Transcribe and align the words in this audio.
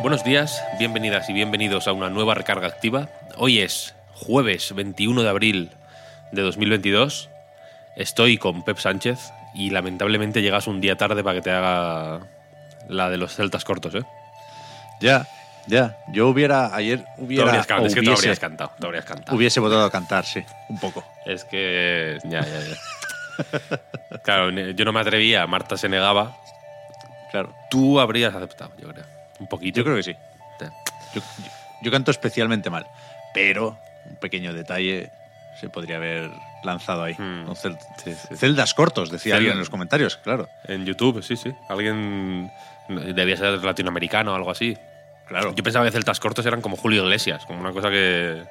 Buenos 0.00 0.22
días, 0.22 0.62
bienvenidas 0.78 1.28
y 1.28 1.32
bienvenidos 1.32 1.88
a 1.88 1.92
una 1.92 2.08
nueva 2.08 2.34
recarga 2.34 2.68
activa. 2.68 3.08
Hoy 3.36 3.58
es 3.58 3.96
jueves 4.14 4.72
21 4.72 5.24
de 5.24 5.28
abril 5.28 5.70
de 6.30 6.42
2022. 6.42 7.28
Estoy 7.96 8.38
con 8.38 8.62
Pep 8.62 8.78
Sánchez 8.78 9.18
y 9.54 9.70
lamentablemente 9.70 10.40
llegas 10.40 10.68
un 10.68 10.80
día 10.80 10.94
tarde 10.96 11.24
para 11.24 11.34
que 11.34 11.42
te 11.42 11.50
haga 11.50 12.20
la 12.88 13.10
de 13.10 13.16
los 13.16 13.34
celtas 13.34 13.64
cortos, 13.64 13.96
¿eh? 13.96 14.04
Ya, 15.00 15.26
ya. 15.66 15.98
Yo 16.12 16.28
hubiera, 16.28 16.72
ayer 16.76 17.04
hubiera. 17.16 17.46
habrías 17.46 17.66
es 17.68 17.94
que 17.94 18.00
hubiese, 18.00 18.20
habrías 18.20 18.38
cantado, 18.38 18.70
habrías 18.80 19.04
cantado. 19.04 19.36
hubiese 19.36 19.58
votado 19.58 19.84
a 19.84 19.90
cantar, 19.90 20.24
sí, 20.24 20.44
un 20.68 20.78
poco. 20.78 21.04
Es 21.26 21.44
que. 21.44 22.18
Ya, 22.22 22.42
ya, 22.42 22.60
ya. 22.60 24.18
claro, 24.22 24.50
yo 24.50 24.84
no 24.84 24.92
me 24.92 25.00
atrevía, 25.00 25.44
Marta 25.48 25.76
se 25.76 25.88
negaba. 25.88 26.36
Claro. 27.30 27.54
Tú 27.68 28.00
habrías 28.00 28.34
aceptado, 28.34 28.72
yo 28.78 28.88
creo. 28.88 29.17
Un 29.38 29.46
poquito. 29.48 29.78
Yo 29.78 29.84
creo 29.84 29.96
que 29.96 30.02
sí. 30.02 30.16
Yo, 30.60 30.66
yo- 31.14 31.22
yo 31.82 31.90
canto 31.90 32.10
especialmente 32.10 32.70
mal, 32.70 32.86
pero 33.34 33.78
un 34.08 34.16
pequeño 34.16 34.52
detalle 34.52 35.10
se 35.60 35.68
podría 35.68 35.96
haber 35.96 36.30
lanzado 36.64 37.04
ahí. 37.04 37.14
Hmm. 37.14 37.44
Con 37.46 37.54
cel- 37.56 37.78
Sí, 38.02 38.14
sí. 38.14 38.36
Celdas 38.36 38.74
cortos, 38.74 39.10
decía 39.10 39.36
alguien 39.36 39.52
en 39.52 39.58
los 39.60 39.70
comentarios, 39.70 40.16
claro. 40.16 40.48
En 40.64 40.84
YouTube, 40.86 41.22
sí, 41.22 41.36
sí. 41.36 41.54
Alguien. 41.68 42.50
Debía 42.88 43.36
ser 43.36 43.62
latinoamericano 43.64 44.32
o 44.32 44.34
algo 44.34 44.50
así. 44.50 44.76
Claro. 45.26 45.54
Yo 45.54 45.62
pensaba 45.62 45.84
que 45.84 45.92
celtas 45.92 46.20
cortos 46.20 46.46
eran 46.46 46.62
como 46.62 46.76
Julio 46.76 47.02
Iglesias, 47.04 47.44
como 47.44 47.60
una 47.60 47.72
cosa 47.72 47.90
que. 47.90 48.42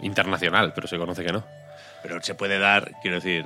internacional, 0.00 0.72
pero 0.74 0.86
se 0.86 0.96
conoce 0.96 1.24
que 1.24 1.32
no. 1.32 1.44
Pero 2.02 2.22
se 2.22 2.34
puede 2.34 2.58
dar, 2.60 2.92
quiero 3.02 3.16
decir, 3.16 3.44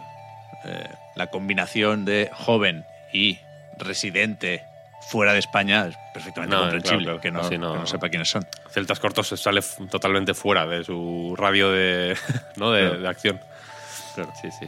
eh, 0.65 0.89
la 1.15 1.29
combinación 1.29 2.05
de 2.05 2.31
joven 2.33 2.85
y 3.13 3.39
residente 3.79 4.65
fuera 5.09 5.33
de 5.33 5.39
España 5.41 5.87
es 5.89 5.97
perfectamente 6.15 6.55
No, 6.55 6.63
comprensible 6.63 7.05
claro, 7.05 7.21
claro. 7.21 7.21
que, 7.21 7.31
no, 7.31 7.43
no- 7.43 7.73
que 7.75 7.79
no 7.81 7.87
sepa 7.87 8.09
quiénes 8.09 8.31
son. 8.31 8.47
Celtas 8.71 8.99
cortos 9.01 9.29
se 9.29 9.37
sale 9.37 9.61
totalmente 9.91 10.35
fuera 10.35 10.67
de 10.67 10.85
su 10.85 11.35
radio 11.37 11.71
de, 11.71 12.17
¿no? 12.57 12.71
de, 12.73 12.81
Claro. 12.89 13.01
de 13.03 13.09
acción. 13.09 13.41
Sí, 14.41 14.51
sí. 14.59 14.67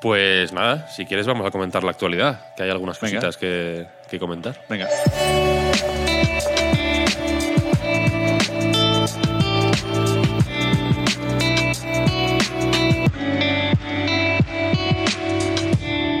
Pues 0.00 0.52
nada, 0.52 0.88
si 0.88 1.04
quieres 1.04 1.26
vamos 1.26 1.46
a 1.46 1.50
comentar 1.50 1.84
la 1.84 1.90
actualidad, 1.90 2.54
que 2.56 2.62
hay 2.62 2.70
algunas 2.70 2.98
cositas 2.98 3.36
que, 3.36 3.86
que 4.08 4.18
comentar. 4.18 4.58
Venga. 4.68 4.88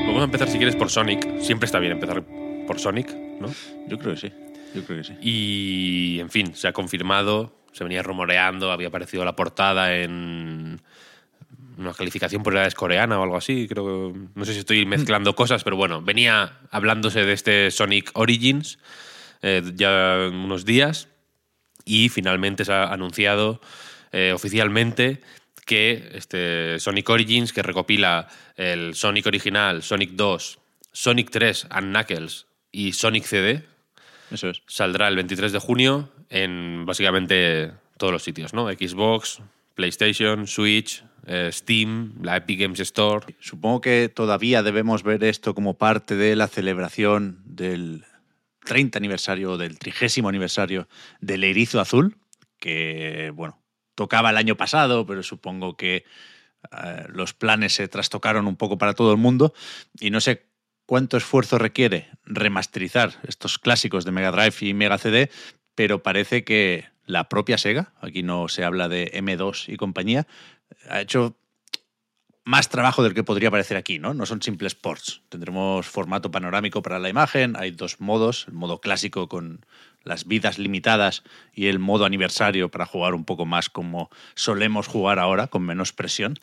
Vamos 0.06 0.20
a 0.20 0.24
empezar 0.24 0.48
si 0.48 0.56
quieres 0.58 0.76
por 0.76 0.90
Sonic. 0.90 1.40
Siempre 1.40 1.66
está 1.66 1.78
bien 1.78 1.92
empezar 1.92 2.22
por 2.70 2.78
Sonic, 2.78 3.12
¿no? 3.40 3.52
Yo 3.88 3.98
creo 3.98 4.14
que 4.14 4.20
sí. 4.20 4.32
Yo 4.76 4.84
creo 4.84 4.98
que 4.98 5.04
sí. 5.04 5.14
Y, 5.20 6.20
en 6.20 6.30
fin, 6.30 6.54
se 6.54 6.68
ha 6.68 6.72
confirmado, 6.72 7.52
se 7.72 7.82
venía 7.82 8.00
rumoreando, 8.00 8.70
había 8.70 8.86
aparecido 8.86 9.24
la 9.24 9.34
portada 9.34 9.96
en 9.96 10.80
una 11.76 11.92
calificación 11.94 12.44
por 12.44 12.54
edades 12.54 12.76
coreana 12.76 13.18
o 13.18 13.24
algo 13.24 13.36
así. 13.36 13.66
Creo 13.66 14.12
que, 14.12 14.20
no 14.36 14.44
sé 14.44 14.52
si 14.52 14.60
estoy 14.60 14.86
mezclando 14.86 15.34
cosas, 15.34 15.64
pero 15.64 15.74
bueno, 15.74 16.00
venía 16.00 16.60
hablándose 16.70 17.24
de 17.24 17.32
este 17.32 17.72
Sonic 17.72 18.12
Origins 18.14 18.78
eh, 19.42 19.62
ya 19.74 20.30
unos 20.32 20.64
días 20.64 21.08
y 21.84 22.08
finalmente 22.08 22.64
se 22.64 22.72
ha 22.72 22.84
anunciado 22.84 23.60
eh, 24.12 24.30
oficialmente 24.32 25.22
que 25.66 26.12
este 26.14 26.78
Sonic 26.78 27.08
Origins, 27.08 27.52
que 27.52 27.64
recopila 27.64 28.28
el 28.54 28.94
Sonic 28.94 29.26
original, 29.26 29.82
Sonic 29.82 30.10
2, 30.12 30.58
Sonic 30.92 31.30
3 31.30 31.66
and 31.70 31.88
Knuckles 31.88 32.46
y 32.72 32.92
Sonic 32.92 33.24
CD, 33.24 33.64
Eso 34.30 34.50
es. 34.50 34.62
saldrá 34.66 35.08
el 35.08 35.16
23 35.16 35.52
de 35.52 35.58
junio 35.58 36.08
en 36.28 36.84
básicamente 36.86 37.72
todos 37.98 38.12
los 38.12 38.22
sitios, 38.22 38.54
¿no? 38.54 38.68
Xbox, 38.68 39.42
PlayStation, 39.74 40.46
Switch, 40.46 41.04
eh, 41.26 41.50
Steam, 41.52 42.14
la 42.22 42.36
Epic 42.36 42.60
Games 42.60 42.80
Store. 42.80 43.34
Supongo 43.40 43.80
que 43.80 44.08
todavía 44.08 44.62
debemos 44.62 45.02
ver 45.02 45.22
esto 45.24 45.54
como 45.54 45.74
parte 45.74 46.16
de 46.16 46.36
la 46.36 46.48
celebración 46.48 47.40
del 47.44 48.04
30 48.64 48.98
aniversario, 48.98 49.56
del 49.56 49.78
30 49.78 50.28
aniversario 50.28 50.88
del 51.20 51.44
Erizo 51.44 51.80
Azul, 51.80 52.16
que, 52.58 53.32
bueno, 53.34 53.60
tocaba 53.94 54.30
el 54.30 54.36
año 54.36 54.56
pasado, 54.56 55.06
pero 55.06 55.22
supongo 55.22 55.76
que 55.76 56.04
eh, 56.72 57.06
los 57.08 57.34
planes 57.34 57.74
se 57.74 57.88
trastocaron 57.88 58.46
un 58.46 58.56
poco 58.56 58.78
para 58.78 58.94
todo 58.94 59.12
el 59.12 59.18
mundo 59.18 59.54
y 59.98 60.10
no 60.10 60.20
sé 60.20 60.49
cuánto 60.90 61.16
esfuerzo 61.16 61.56
requiere 61.56 62.08
remasterizar 62.24 63.12
estos 63.28 63.60
clásicos 63.60 64.04
de 64.04 64.10
Mega 64.10 64.32
Drive 64.32 64.56
y 64.62 64.74
Mega 64.74 64.98
CD, 64.98 65.30
pero 65.76 66.02
parece 66.02 66.42
que 66.42 66.84
la 67.06 67.28
propia 67.28 67.58
Sega, 67.58 67.92
aquí 68.00 68.24
no 68.24 68.48
se 68.48 68.64
habla 68.64 68.88
de 68.88 69.08
M2 69.12 69.72
y 69.72 69.76
compañía, 69.76 70.26
ha 70.88 71.00
hecho 71.00 71.36
más 72.42 72.70
trabajo 72.70 73.04
del 73.04 73.14
que 73.14 73.22
podría 73.22 73.52
parecer 73.52 73.76
aquí, 73.76 74.00
¿no? 74.00 74.14
No 74.14 74.26
son 74.26 74.42
simples 74.42 74.74
ports. 74.74 75.22
Tendremos 75.28 75.86
formato 75.86 76.32
panorámico 76.32 76.82
para 76.82 76.98
la 76.98 77.08
imagen, 77.08 77.54
hay 77.56 77.70
dos 77.70 78.00
modos, 78.00 78.46
el 78.48 78.54
modo 78.54 78.80
clásico 78.80 79.28
con 79.28 79.64
las 80.02 80.26
vidas 80.26 80.58
limitadas 80.58 81.22
y 81.54 81.66
el 81.66 81.78
modo 81.78 82.04
aniversario 82.04 82.68
para 82.68 82.84
jugar 82.84 83.14
un 83.14 83.24
poco 83.24 83.46
más 83.46 83.70
como 83.70 84.10
solemos 84.34 84.88
jugar 84.88 85.20
ahora, 85.20 85.46
con 85.46 85.62
menos 85.62 85.92
presión. 85.92 86.40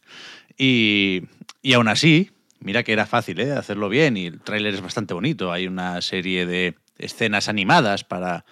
Y, 0.58 1.24
y 1.62 1.74
aún 1.74 1.90
así, 1.90 2.32
mira 2.60 2.84
que 2.84 2.94
era 2.94 3.06
fácil 3.06 3.40
¿eh? 3.40 3.52
hacerlo 3.52 3.90
bien 3.90 4.18
y 4.18 4.28
el 4.28 4.40
tráiler 4.42 4.74
es 4.74 4.82
bastante 4.82 5.14
bonito. 5.14 5.52
Hay 5.52 5.68
una 5.68 6.02
serie 6.02 6.46
de 6.46 6.76
escenas 6.98 7.50
animadas 7.50 8.04
para 8.04 8.46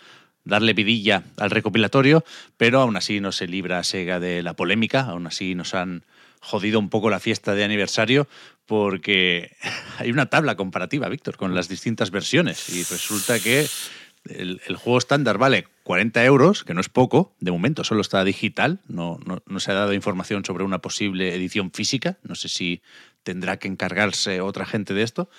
darle 0.43 0.73
vidilla 0.73 1.23
al 1.37 1.51
recopilatorio, 1.51 2.23
pero 2.57 2.79
aún 2.79 2.95
así 2.95 3.19
no 3.19 3.31
se 3.31 3.47
libra 3.47 3.83
Sega 3.83 4.19
de 4.19 4.43
la 4.43 4.53
polémica, 4.53 5.01
aún 5.01 5.27
así 5.27 5.55
nos 5.55 5.73
han 5.73 6.03
jodido 6.39 6.79
un 6.79 6.89
poco 6.89 7.09
la 7.09 7.19
fiesta 7.19 7.55
de 7.55 7.63
aniversario 7.63 8.27
porque 8.65 9.55
hay 9.97 10.11
una 10.11 10.27
tabla 10.27 10.55
comparativa, 10.55 11.09
Víctor, 11.09 11.37
con 11.37 11.55
las 11.55 11.67
distintas 11.67 12.11
versiones 12.11 12.69
y 12.69 12.83
resulta 12.83 13.39
que 13.39 13.67
el, 14.29 14.59
juego 14.75 14.97
estándar 14.97 15.37
vale 15.37 15.67
40 15.83 16.23
euros, 16.25 16.63
que 16.63 16.73
no 16.73 16.81
es 16.81 16.89
poco, 16.89 17.35
de 17.39 17.51
momento 17.51 17.83
solo 17.83 18.01
está 18.01 18.23
digital, 18.23 18.79
no, 18.87 19.19
no, 19.25 19.43
no 19.45 19.59
se 19.59 19.71
ha 19.71 19.75
dado 19.75 19.93
información 19.93 20.43
sobre 20.45 20.63
una 20.63 20.79
posible 20.79 21.33
edición 21.35 21.71
física, 21.71 22.17
no 22.23 22.35
sé 22.35 22.49
si 22.49 22.81
tendrá 23.25 23.57
que 23.57 23.67
encargarse 23.67 24.39
otra 24.39 24.65
gente 24.65 24.93
de 24.93 25.01
esto, 25.03 25.29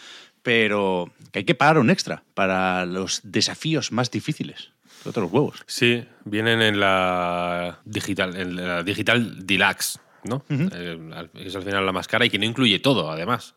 pero 0.42 1.10
que 1.32 1.38
hay 1.40 1.44
que 1.44 1.54
pagar 1.54 1.78
un 1.78 1.88
extra 1.88 2.22
para 2.34 2.84
los 2.84 3.20
desafíos 3.24 3.92
más 3.92 4.10
difíciles. 4.10 4.72
Otros 5.04 5.30
huevos. 5.30 5.62
Sí, 5.66 6.04
vienen 6.24 6.60
en 6.60 6.80
la 6.80 7.78
digital, 7.84 8.36
en 8.36 8.56
la 8.56 8.82
digital 8.82 9.46
deluxe, 9.46 10.00
¿no? 10.24 10.44
Eh, 10.50 10.98
es 11.34 11.54
al 11.54 11.62
final 11.62 11.86
la 11.86 11.92
más 11.92 12.08
cara 12.08 12.24
y 12.26 12.30
que 12.30 12.38
no 12.38 12.44
incluye 12.44 12.78
todo, 12.80 13.10
además. 13.10 13.54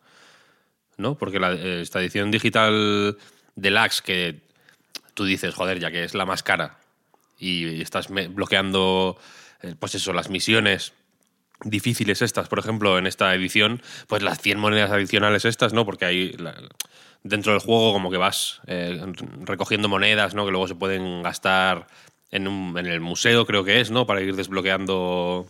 ¿No? 0.96 1.16
Porque 1.18 1.40
la- 1.40 1.52
eh, 1.54 1.80
esta 1.80 2.00
edición 2.00 2.30
digital 2.30 3.16
deluxe 3.56 4.00
que 4.02 4.40
tú 5.14 5.24
dices, 5.24 5.54
joder, 5.54 5.80
ya 5.80 5.90
que 5.90 6.04
es 6.04 6.14
la 6.14 6.24
más 6.26 6.42
cara 6.42 6.78
y 7.38 7.80
estás 7.80 8.08
bloqueando, 8.10 9.18
eh, 9.62 9.74
pues 9.78 9.94
eso, 9.94 10.12
las 10.12 10.28
misiones 10.30 10.92
difíciles 11.64 12.22
estas, 12.22 12.48
por 12.48 12.58
ejemplo, 12.58 12.98
en 12.98 13.06
esta 13.06 13.34
edición, 13.34 13.82
pues 14.06 14.22
las 14.22 14.40
100 14.40 14.58
monedas 14.58 14.90
adicionales 14.90 15.44
estas, 15.44 15.72
¿no? 15.72 15.84
Porque 15.84 16.04
hay 16.04 16.36
dentro 17.22 17.52
del 17.52 17.60
juego 17.60 17.92
como 17.92 18.10
que 18.10 18.16
vas 18.16 18.60
eh, 18.66 19.00
recogiendo 19.42 19.88
monedas, 19.88 20.34
¿no? 20.34 20.44
Que 20.46 20.50
luego 20.52 20.68
se 20.68 20.74
pueden 20.74 21.22
gastar 21.22 21.86
en, 22.30 22.48
un- 22.48 22.78
en 22.78 22.86
el 22.86 23.00
museo, 23.00 23.44
creo 23.46 23.64
que 23.64 23.80
es, 23.80 23.90
¿no? 23.90 24.06
Para 24.06 24.20
ir 24.22 24.34
desbloqueando, 24.36 25.46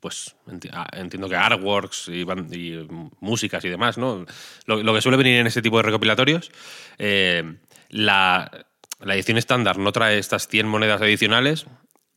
pues 0.00 0.34
ah, 0.72 0.88
entiendo 0.92 1.28
que 1.28 1.36
artworks 1.36 2.08
y, 2.08 2.22
y 2.22 2.88
músicas 3.20 3.64
y 3.64 3.68
demás, 3.68 3.98
¿no? 3.98 4.26
Lo, 4.66 4.82
lo 4.82 4.94
que 4.94 5.00
suele 5.00 5.18
venir 5.18 5.38
en 5.38 5.46
este 5.46 5.62
tipo 5.62 5.76
de 5.76 5.84
recopilatorios. 5.84 6.50
Eh, 6.98 7.56
la, 7.90 8.50
la 9.00 9.14
edición 9.14 9.38
estándar 9.38 9.78
no 9.78 9.92
trae 9.92 10.18
estas 10.18 10.48
100 10.48 10.66
monedas 10.66 11.00
adicionales. 11.00 11.66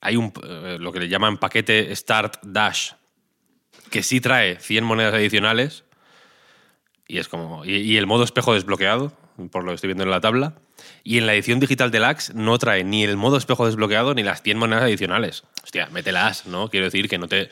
Hay 0.06 0.16
un, 0.18 0.32
eh, 0.44 0.78
lo 0.80 0.92
que 0.92 1.00
le 1.00 1.08
llaman 1.10 1.38
paquete 1.38 1.94
Start 1.96 2.38
Dash, 2.44 2.92
que 3.90 4.04
sí 4.04 4.22
trae 4.22 4.60
100 4.60 4.84
monedas 4.84 5.14
adicionales 5.14 5.84
y 7.08 7.18
es 7.20 7.28
como 7.28 7.66
y, 7.66 7.76
y 7.78 7.98
el 7.98 8.08
modo 8.08 8.24
espejo 8.24 8.54
desbloqueado, 8.54 9.14
por 9.52 9.64
lo 9.64 9.72
que 9.72 9.76
estoy 9.76 9.90
viendo 9.90 10.04
en 10.04 10.12
la 10.12 10.22
tabla. 10.22 10.56
Y 11.04 11.18
en 11.18 11.26
la 11.26 11.34
edición 11.34 11.60
digital 11.60 11.90
deluxe 11.92 12.34
no 12.36 12.58
trae 12.58 12.84
ni 12.84 13.04
el 13.04 13.18
modo 13.18 13.38
espejo 13.38 13.66
desbloqueado 13.66 14.14
ni 14.14 14.24
las 14.24 14.42
100 14.42 14.58
monedas 14.58 14.84
adicionales. 14.84 15.44
Hostia, 15.64 15.88
mételas, 15.92 16.46
¿no? 16.48 16.70
Quiero 16.70 16.86
decir 16.86 17.08
que 17.10 17.18
no 17.18 17.28
te, 17.28 17.50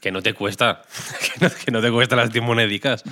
que 0.00 0.12
no 0.12 0.22
te 0.22 0.34
cuesta, 0.34 0.82
que 1.38 1.44
no, 1.44 1.50
que 1.64 1.70
no 1.70 1.80
te 1.80 1.90
cuesta 1.90 2.16
las 2.16 2.30
100 2.30 2.44
monedicas, 2.44 3.02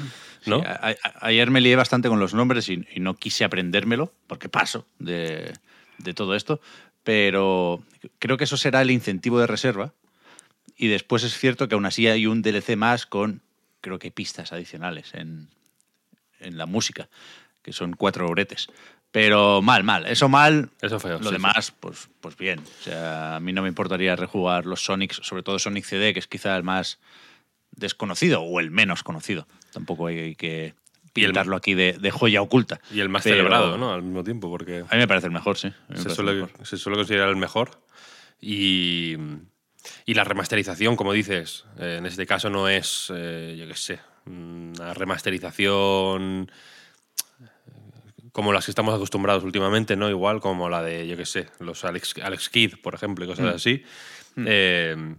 ¿no? 0.47 0.61
Sí, 0.61 0.67
a- 0.67 0.95
a- 1.03 1.27
ayer 1.27 1.51
me 1.51 1.61
lié 1.61 1.77
bastante 1.77 2.09
con 2.09 2.21
los 2.21 2.35
nombres 2.35 2.69
y, 2.69 2.87
y 2.95 3.01
no 3.01 3.15
quise 3.17 3.45
aprendérmelo, 3.45 4.13
porque 4.27 4.49
paso 4.49 4.87
de, 4.99 5.53
de 5.99 6.15
todo 6.15 6.35
esto, 6.35 6.61
pero 7.09 7.83
creo 8.19 8.37
que 8.37 8.45
eso 8.45 8.59
será 8.59 8.83
el 8.83 8.91
incentivo 8.91 9.41
de 9.41 9.47
reserva. 9.47 9.95
Y 10.77 10.89
después 10.89 11.25
es 11.25 11.39
cierto 11.39 11.67
que 11.67 11.75
aún 11.75 11.87
así 11.87 12.07
hay 12.07 12.27
un 12.27 12.43
DLC 12.43 12.77
más 12.77 13.07
con, 13.07 13.41
creo 13.81 13.99
que 13.99 14.11
pistas 14.11 14.53
adicionales 14.53 15.15
en, 15.15 15.49
en 16.39 16.59
la 16.59 16.67
música, 16.67 17.09
que 17.63 17.73
son 17.73 17.95
cuatro 17.95 18.27
obretes. 18.29 18.69
Pero 19.11 19.63
mal, 19.63 19.85
mal. 19.85 20.05
Eso 20.05 20.29
mal. 20.29 20.69
Eso 20.83 21.01
feo, 21.01 21.19
Lo 21.19 21.31
sí, 21.31 21.33
demás, 21.33 21.73
pues, 21.81 22.11
pues 22.21 22.37
bien. 22.37 22.59
O 22.59 22.85
sea, 22.85 23.37
a 23.37 23.41
mí 23.41 23.55
no 23.55 23.63
me 23.63 23.69
importaría 23.69 24.15
rejugar 24.15 24.67
los 24.67 24.85
Sonics, 24.85 25.23
sobre 25.23 25.43
todo 25.43 25.59
Sonic 25.59 25.87
CD, 25.87 26.13
que 26.13 26.21
es 26.21 26.27
quizá 26.27 26.59
el 26.59 26.63
más 26.63 26.99
desconocido 27.71 28.43
o 28.43 28.61
el 28.61 28.71
menos 28.71 29.03
conocido. 29.03 29.49
Tampoco 29.73 30.09
hay 30.09 30.35
que 30.35 30.75
pintarlo 31.13 31.57
aquí 31.57 31.75
de, 31.75 31.95
de 31.95 32.11
joya 32.11 32.43
oculta. 32.43 32.81
Y 32.93 33.01
el 33.01 33.09
más 33.09 33.23
Pero 33.23 33.37
celebrado, 33.37 33.79
¿no? 33.79 33.93
Al 33.93 34.03
mismo 34.03 34.25
tiempo, 34.25 34.49
porque 34.51 34.85
A 34.89 34.95
mí 34.95 34.99
me 34.99 35.09
parece 35.09 35.27
el 35.27 35.33
mejor, 35.33 35.57
sí. 35.57 35.73
Se 35.95 36.11
suele, 36.11 36.35
mejor. 36.35 36.67
se 36.67 36.77
suele 36.77 36.97
considerar 36.97 37.29
el 37.29 37.37
mejor. 37.37 37.83
Y, 38.41 39.17
y 40.07 40.15
la 40.15 40.25
remasterización, 40.25 40.97
como 40.97 41.13
dices, 41.13 41.65
eh, 41.79 41.97
en 41.99 42.07
este 42.07 42.27
caso 42.27 42.51
no 42.51 42.69
es, 42.69 43.13
eh, 43.15 43.57
yo 43.59 43.67
qué 43.67 43.75
sé, 43.75 44.01
una 44.27 44.95
remasterización 44.95 46.51
eh, 47.41 47.47
como 48.33 48.53
las 48.53 48.67
que 48.67 48.71
estamos 48.71 48.95
acostumbrados 48.95 49.43
últimamente, 49.45 49.97
¿no? 49.97 50.09
Igual 50.09 50.41
como 50.41 50.69
la 50.69 50.83
de, 50.83 51.07
yo 51.09 51.17
qué 51.17 51.27
sé, 51.27 51.47
los 51.59 51.85
Alex, 51.85 52.15
Alex 52.23 52.49
Kidd, 52.51 52.75
por 52.83 52.95
ejemplo, 52.95 53.25
y 53.25 53.29
cosas 53.29 53.55
así. 53.55 53.83
Eh, 54.37 55.17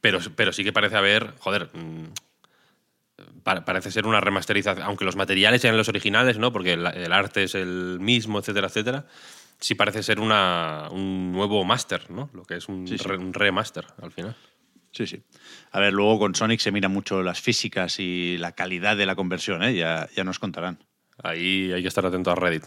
pero, 0.00 0.18
pero 0.36 0.52
sí 0.52 0.64
que 0.64 0.72
parece 0.72 0.96
haber, 0.96 1.34
joder, 1.38 1.70
mm, 1.72 2.12
parece 3.42 3.90
ser 3.90 4.06
una 4.06 4.20
remasterización, 4.20 4.84
aunque 4.86 5.04
los 5.04 5.16
materiales 5.16 5.62
sean 5.62 5.76
los 5.76 5.88
originales, 5.88 6.38
¿no? 6.38 6.52
Porque 6.52 6.72
el, 6.74 6.86
el 6.86 7.12
arte 7.12 7.44
es 7.44 7.54
el 7.54 7.98
mismo, 8.00 8.38
etcétera, 8.38 8.66
etcétera. 8.68 9.06
Sí 9.60 9.74
parece 9.74 10.02
ser 10.02 10.18
una, 10.20 10.88
un 10.90 11.30
nuevo 11.32 11.64
máster, 11.64 12.10
¿no? 12.10 12.28
Lo 12.34 12.42
que 12.44 12.56
es 12.56 12.68
un, 12.68 12.86
Sí, 12.88 12.98
sí. 12.98 13.04
re- 13.04 13.16
un 13.18 13.32
remaster 13.32 13.86
al 14.02 14.10
final. 14.12 14.34
Sí, 14.90 15.06
sí. 15.06 15.22
A 15.72 15.80
ver, 15.80 15.92
luego 15.92 16.18
con 16.18 16.34
Sonic 16.34 16.60
se 16.60 16.70
mira 16.72 16.88
mucho 16.88 17.22
las 17.22 17.40
físicas 17.40 17.98
y 18.00 18.36
la 18.38 18.52
calidad 18.52 18.96
de 18.96 19.06
la 19.06 19.14
conversión, 19.16 19.62
¿eh? 19.62 19.74
Ya, 19.74 20.08
ya 20.14 20.24
nos 20.24 20.38
contarán. 20.38 20.78
Ahí 21.22 21.72
hay 21.72 21.82
que 21.82 21.88
estar 21.88 22.04
atento 22.06 22.30
a 22.30 22.34
Reddit. 22.34 22.64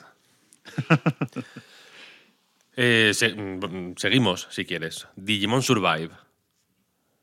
Eh, 2.79 3.11
se- 3.15 3.33
mm, 3.33 3.95
seguimos, 3.97 4.47
si 4.51 4.63
quieres. 4.65 5.07
Digimon 5.15 5.63
Survive. 5.63 6.11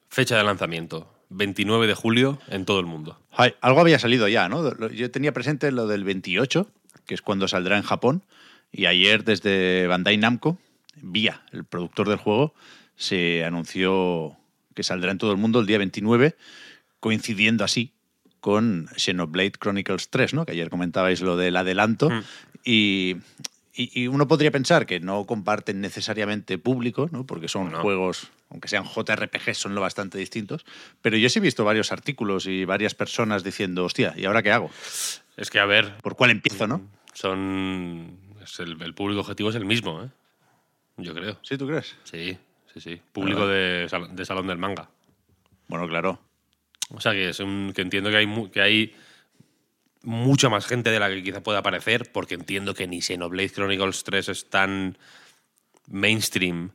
Fecha 0.09 0.37
de 0.37 0.43
lanzamiento. 0.43 1.14
29 1.31 1.87
de 1.87 1.95
julio 1.95 2.39
en 2.49 2.65
todo 2.65 2.81
el 2.81 2.87
mundo. 2.87 3.19
Ay, 3.33 3.55
algo 3.61 3.81
había 3.81 3.99
salido 3.99 4.29
ya, 4.29 4.49
¿no? 4.49 4.89
Yo 4.89 5.11
tenía 5.11 5.33
presente 5.33 5.71
lo 5.73 5.87
del 5.87 6.05
28, 6.05 6.69
que 7.07 7.15
es 7.15 7.23
cuando 7.23 7.49
saldrá 7.49 7.77
en 7.77 7.83
Japón, 7.83 8.23
y 8.73 8.87
ayer 8.87 9.25
desde 9.25 9.87
Bandai 9.87 10.17
Namco, 10.17 10.59
vía 10.97 11.43
el 11.53 11.65
productor 11.65 12.09
del 12.09 12.19
juego, 12.19 12.55
se 12.97 13.45
anunció 13.45 14.37
que 14.75 14.83
saldrá 14.83 15.11
en 15.13 15.19
todo 15.19 15.33
el 15.33 15.39
mundo 15.39 15.61
el 15.61 15.67
día 15.67 15.79
29, 15.79 16.37
coincidiendo 17.01 17.65
así 17.65 17.93
con 18.41 18.89
Xenoblade 18.97 19.53
Chronicles 19.53 20.11
3, 20.11 20.35
¿no? 20.35 20.45
Que 20.45 20.53
ayer 20.53 20.71
comentabais 20.71 21.21
lo 21.23 21.37
del 21.37 21.57
adelanto. 21.57 22.11
Y, 22.65 23.17
y- 23.75 24.03
y 24.03 24.07
uno 24.09 24.29
podría 24.29 24.51
pensar 24.51 24.87
que 24.87 25.01
no 25.01 25.25
comparten 25.27 25.81
necesariamente 25.81 26.59
público, 26.59 27.09
¿no? 27.13 27.27
Porque 27.27 27.49
son 27.49 27.73
No. 27.73 27.81
juegos, 27.83 28.29
aunque 28.51 28.69
sean 28.69 28.85
JRPGs, 28.85 29.59
son 29.59 29.75
lo 29.75 29.81
bastante 29.81 30.17
distintos. 30.19 30.65
Pero 31.03 31.17
yo 31.17 31.29
sí 31.29 31.39
he 31.39 31.43
visto 31.43 31.65
varios 31.65 31.91
artículos 31.93 32.47
y 32.47 32.65
varias 32.65 32.95
personas 32.95 33.43
diciendo, 33.45 33.85
hostia, 33.85 34.15
¿y 34.17 34.25
ahora 34.27 34.43
qué 34.43 34.53
hago? 34.53 34.71
Es 35.37 35.51
que, 35.51 35.59
a 35.59 35.67
ver, 35.67 35.97
¿Por 36.03 36.15
cuál 36.17 36.31
empiezo, 36.31 36.67
no? 36.67 36.83
son. 37.13 38.19
es 38.43 38.59
el, 38.61 38.81
el 38.83 38.95
público 38.95 39.21
objetivo 39.21 39.51
es 39.51 39.57
el 39.57 39.65
mismo, 39.65 40.03
¿eh? 40.05 40.09
Yo 40.97 41.15
creo. 41.15 41.39
¿Sí, 41.43 41.57
tú 41.59 41.67
crees? 41.67 41.97
Sí, 42.05 42.39
sí, 42.73 42.81
sí. 42.81 43.01
Público 43.13 43.47
de, 43.49 43.89
de 44.13 44.25
salón 44.25 44.47
del 44.47 44.59
manga. 44.59 44.89
Bueno, 45.67 45.89
claro. 45.89 46.21
O 46.91 47.01
sea 47.01 47.13
que 47.13 47.31
es 47.31 47.41
un, 47.41 47.73
que 47.75 47.83
entiendo 47.83 48.11
que 48.11 48.17
hay, 48.19 48.49
que 48.53 48.61
hay 48.61 48.95
mucha 50.05 50.49
más 50.49 50.67
gente 50.67 50.91
de 50.91 51.01
la 51.01 51.09
que 51.09 51.23
quizá 51.23 51.43
pueda 51.43 51.63
parecer, 51.63 52.11
porque 52.13 52.35
entiendo 52.35 52.75
que 52.75 52.87
ni 52.87 53.01
Xenoblade 53.03 53.51
Chronicles 53.51 54.05
3 54.05 54.29
es 54.29 54.49
tan 54.51 54.97
mainstream 55.87 56.71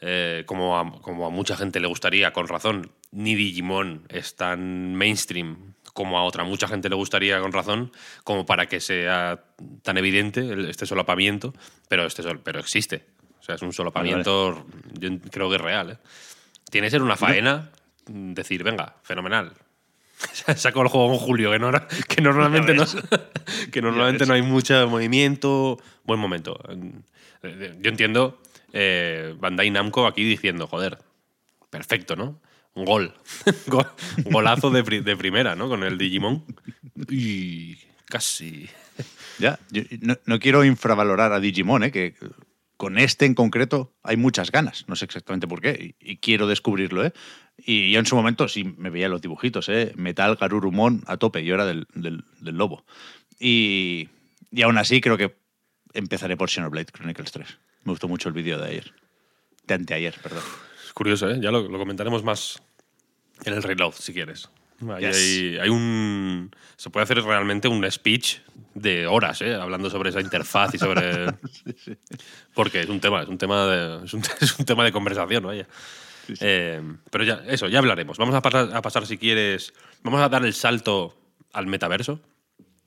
eh, 0.00 0.42
como, 0.46 0.78
a, 0.78 1.00
como 1.00 1.26
a 1.26 1.30
mucha 1.30 1.56
gente 1.56 1.80
le 1.80 1.86
gustaría, 1.86 2.32
con 2.32 2.48
razón. 2.48 2.90
Ni 3.12 3.34
Digimon 3.34 4.04
es 4.08 4.34
tan 4.36 4.94
mainstream 4.94 5.74
como 5.92 6.18
a 6.18 6.24
otra 6.24 6.42
mucha 6.44 6.66
gente 6.66 6.88
le 6.88 6.96
gustaría, 6.96 7.40
con 7.40 7.52
razón, 7.52 7.92
como 8.24 8.44
para 8.44 8.66
que 8.66 8.80
sea 8.80 9.44
tan 9.82 9.96
evidente 9.96 10.68
este 10.68 10.86
solapamiento, 10.86 11.54
pero, 11.88 12.04
este 12.04 12.22
sol- 12.24 12.40
pero 12.42 12.58
existe. 12.58 13.06
O 13.40 13.42
sea, 13.44 13.54
es 13.54 13.62
un 13.62 13.72
solapamiento, 13.72 14.66
yo 14.98 15.10
creo 15.30 15.48
que 15.48 15.56
es 15.56 15.60
real. 15.62 15.90
¿eh? 15.92 15.98
Tiene 16.70 16.88
que 16.88 16.90
ser 16.92 17.02
una 17.02 17.16
faena 17.16 17.70
decir, 18.06 18.64
venga, 18.64 18.96
fenomenal. 19.02 19.52
Saco 20.56 20.82
el 20.82 20.88
juego 20.88 21.12
en 21.12 21.18
julio, 21.18 21.50
que, 21.52 21.58
no, 21.58 21.70
que 22.08 22.22
normalmente, 22.22 22.74
no, 22.74 22.84
que 23.72 23.82
normalmente 23.82 24.26
no 24.26 24.34
hay 24.34 24.42
mucho 24.42 24.88
movimiento. 24.88 25.78
Buen 26.04 26.20
momento. 26.20 26.58
Eh, 27.42 27.76
Yo 27.80 27.90
entiendo 27.90 28.40
eh, 28.72 29.34
Bandai 29.38 29.70
Namco 29.70 30.06
aquí 30.06 30.24
diciendo, 30.24 30.66
joder, 30.66 30.98
perfecto, 31.70 32.16
¿no? 32.16 32.40
Un 32.74 32.84
gol. 32.84 33.14
Golazo 34.24 34.70
de, 34.70 34.82
pri- 34.82 35.00
de 35.00 35.16
primera, 35.16 35.54
¿no? 35.54 35.68
Con 35.68 35.82
el 35.84 35.96
Digimon. 35.98 36.44
Y 37.08 37.76
casi. 38.06 38.68
Ya, 39.38 39.58
yo 39.70 39.82
no, 40.00 40.16
no 40.26 40.38
quiero 40.38 40.64
infravalorar 40.64 41.32
a 41.32 41.40
Digimon, 41.40 41.84
¿eh? 41.84 41.90
que 41.92 42.14
con 42.76 42.98
este 42.98 43.26
en 43.26 43.34
concreto 43.34 43.94
hay 44.02 44.16
muchas 44.16 44.50
ganas. 44.50 44.84
No 44.88 44.96
sé 44.96 45.04
exactamente 45.04 45.46
por 45.46 45.60
qué 45.60 45.94
y, 46.00 46.12
y 46.12 46.16
quiero 46.18 46.46
descubrirlo. 46.46 47.04
¿eh? 47.04 47.12
Y 47.56 47.92
yo 47.92 48.00
en 48.00 48.06
su 48.06 48.16
momento 48.16 48.48
sí 48.48 48.64
me 48.64 48.90
veía 48.90 49.08
los 49.08 49.20
dibujitos, 49.22 49.68
¿eh? 49.68 49.92
Metal, 49.96 50.36
Garurumon 50.36 51.02
a 51.06 51.16
tope. 51.16 51.44
Yo 51.44 51.54
era 51.54 51.64
del, 51.66 51.86
del- 51.94 52.24
del 52.40 52.56
lobo. 52.56 52.84
Y, 53.38 54.08
y 54.50 54.62
aún 54.62 54.76
así 54.78 55.00
creo 55.00 55.16
que 55.16 55.36
empezaré 55.92 56.36
por 56.36 56.50
Xenoblade 56.50 56.86
Chronicles 56.92 57.32
3. 57.32 57.58
Me 57.84 57.92
gustó 57.92 58.08
mucho 58.08 58.28
el 58.28 58.34
vídeo 58.34 58.58
de 58.58 58.68
ayer. 58.68 58.92
De 59.66 59.74
anteayer, 59.74 60.14
perdón. 60.22 60.42
Es 60.86 60.92
curioso, 60.92 61.30
¿eh? 61.30 61.38
Ya 61.40 61.50
lo, 61.50 61.68
lo 61.68 61.78
comentaremos 61.78 62.22
más 62.24 62.60
en 63.44 63.54
el 63.54 63.62
reload, 63.62 63.92
si 63.92 64.12
quieres. 64.12 64.48
Ahí 64.90 65.04
Yes. 65.06 65.16
hay, 65.16 65.58
hay 65.62 65.68
un. 65.68 66.50
Se 66.76 66.90
puede 66.90 67.04
hacer 67.04 67.22
realmente 67.22 67.68
un 67.68 67.88
speech 67.90 68.38
de 68.74 69.06
horas, 69.06 69.40
¿eh? 69.40 69.54
Hablando 69.54 69.88
sobre 69.88 70.10
esa 70.10 70.20
interfaz 70.20 70.74
y 70.74 70.78
sobre. 70.78 71.26
Porque 72.54 72.80
es 72.80 72.88
un 72.88 73.00
tema, 73.00 73.22
es 73.22 73.28
un 73.28 73.38
tema 73.38 73.66
de, 73.66 74.04
es 74.04 74.12
un, 74.14 74.22
es 74.40 74.58
un 74.58 74.64
tema 74.66 74.84
de 74.84 74.92
conversación, 74.92 75.44
vaya. 75.44 75.66
Eh, 76.40 76.80
pero 77.10 77.24
ya, 77.24 77.42
eso, 77.48 77.68
ya 77.68 77.78
hablaremos. 77.78 78.18
Vamos 78.18 78.34
a 78.34 78.42
pasar, 78.42 78.74
a 78.74 78.82
pasar, 78.82 79.06
si 79.06 79.18
quieres. 79.18 79.72
Vamos 80.02 80.20
a 80.20 80.28
dar 80.28 80.44
el 80.44 80.54
salto 80.54 81.16
al 81.52 81.66
metaverso. 81.66 82.20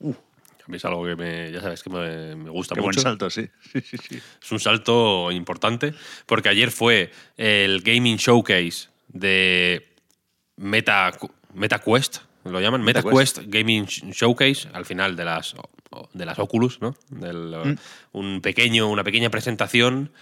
A 0.02 0.70
mí 0.70 0.76
es 0.76 0.84
algo 0.84 1.04
que 1.04 1.16
me, 1.16 1.50
ya 1.50 1.60
sabes 1.62 1.82
que 1.82 1.88
me, 1.90 2.36
me 2.36 2.50
gusta 2.50 2.74
Qué 2.74 2.80
buen 2.80 2.90
mucho. 2.90 3.00
salto, 3.00 3.30
sí. 3.30 3.48
Sí, 3.72 3.80
sí, 3.80 3.96
sí. 3.96 4.20
Es 4.42 4.52
un 4.52 4.60
salto 4.60 5.30
importante 5.32 5.94
porque 6.26 6.48
ayer 6.50 6.70
fue 6.70 7.10
el 7.36 7.80
Gaming 7.82 8.16
Showcase 8.16 8.88
de 9.08 9.88
Meta, 10.56 11.12
MetaQuest, 11.54 12.18
lo 12.44 12.60
llaman 12.60 12.82
MetaQuest. 12.82 13.38
Gaming 13.46 13.86
Showcase, 13.86 14.68
al 14.74 14.84
final 14.84 15.16
de 15.16 15.24
las, 15.24 15.54
de 16.12 16.26
las 16.26 16.38
Oculus, 16.38 16.80
¿no? 16.82 16.94
Del, 17.08 17.78
un 18.12 18.40
pequeño, 18.42 18.88
una 18.90 19.04
pequeña 19.04 19.30
presentación 19.30 20.12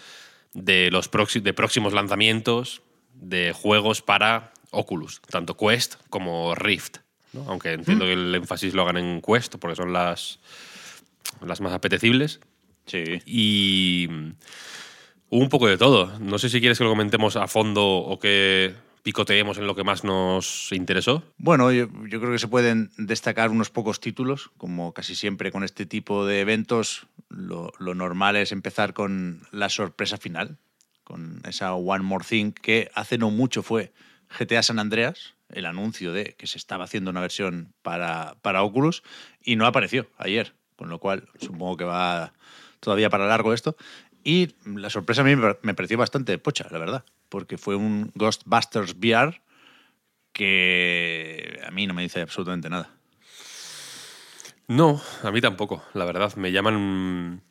de 0.54 0.90
los 0.92 1.10
proxi- 1.10 1.42
de 1.42 1.52
próximos 1.54 1.92
lanzamientos 1.92 2.82
de 3.20 3.52
juegos 3.52 4.02
para 4.02 4.52
Oculus, 4.70 5.20
tanto 5.28 5.56
Quest 5.56 5.96
como 6.10 6.54
Rift. 6.54 6.98
¿no? 7.32 7.44
Aunque 7.48 7.72
entiendo 7.72 8.04
que 8.04 8.12
el 8.12 8.34
énfasis 8.34 8.74
lo 8.74 8.82
hagan 8.82 8.96
en 8.98 9.20
Quest 9.20 9.56
porque 9.56 9.76
son 9.76 9.92
las, 9.92 10.38
las 11.44 11.60
más 11.60 11.72
apetecibles. 11.72 12.40
Sí. 12.86 13.04
Y 13.26 14.08
mm, 14.10 14.30
hubo 15.30 15.42
un 15.42 15.48
poco 15.48 15.66
de 15.66 15.76
todo. 15.76 16.18
No 16.20 16.38
sé 16.38 16.48
si 16.48 16.60
quieres 16.60 16.78
que 16.78 16.84
lo 16.84 16.90
comentemos 16.90 17.36
a 17.36 17.46
fondo 17.48 17.84
o 17.84 18.18
que 18.18 18.74
picoteemos 19.02 19.58
en 19.58 19.66
lo 19.68 19.76
que 19.76 19.84
más 19.84 20.02
nos 20.02 20.72
interesó. 20.72 21.22
Bueno, 21.38 21.70
yo, 21.70 21.86
yo 22.08 22.20
creo 22.20 22.32
que 22.32 22.40
se 22.40 22.48
pueden 22.48 22.90
destacar 22.96 23.50
unos 23.50 23.70
pocos 23.70 24.00
títulos, 24.00 24.50
como 24.56 24.92
casi 24.94 25.14
siempre 25.14 25.52
con 25.52 25.62
este 25.62 25.86
tipo 25.86 26.26
de 26.26 26.40
eventos. 26.40 27.06
Lo, 27.28 27.72
lo 27.78 27.94
normal 27.94 28.34
es 28.36 28.50
empezar 28.50 28.94
con 28.94 29.42
la 29.52 29.68
sorpresa 29.68 30.16
final, 30.16 30.58
con 31.06 31.40
esa 31.48 31.72
One 31.74 32.02
More 32.02 32.24
Thing 32.28 32.50
que 32.50 32.90
hace 32.94 33.16
no 33.16 33.30
mucho 33.30 33.62
fue 33.62 33.92
GTA 34.36 34.64
San 34.64 34.80
Andreas, 34.80 35.34
el 35.50 35.64
anuncio 35.64 36.12
de 36.12 36.34
que 36.36 36.48
se 36.48 36.58
estaba 36.58 36.84
haciendo 36.84 37.12
una 37.12 37.20
versión 37.20 37.72
para, 37.82 38.34
para 38.42 38.64
Oculus 38.64 39.04
y 39.40 39.54
no 39.54 39.66
apareció 39.66 40.08
ayer, 40.18 40.56
con 40.74 40.88
lo 40.88 40.98
cual 40.98 41.28
supongo 41.40 41.76
que 41.76 41.84
va 41.84 42.32
todavía 42.80 43.08
para 43.08 43.28
largo 43.28 43.54
esto. 43.54 43.76
Y 44.24 44.56
la 44.64 44.90
sorpresa 44.90 45.20
a 45.22 45.24
mí 45.24 45.36
me 45.36 45.74
pareció 45.74 45.96
bastante 45.96 46.36
pocha, 46.38 46.66
la 46.72 46.78
verdad, 46.78 47.04
porque 47.28 47.56
fue 47.56 47.76
un 47.76 48.10
Ghostbusters 48.16 48.96
VR 48.98 49.40
que 50.32 51.60
a 51.64 51.70
mí 51.70 51.86
no 51.86 51.94
me 51.94 52.02
dice 52.02 52.20
absolutamente 52.20 52.68
nada. 52.68 52.90
No, 54.66 55.00
a 55.22 55.30
mí 55.30 55.40
tampoco, 55.40 55.84
la 55.94 56.04
verdad. 56.04 56.34
Me 56.34 56.50
llaman. 56.50 57.42